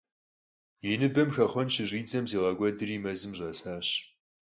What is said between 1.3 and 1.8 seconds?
хэхъуэн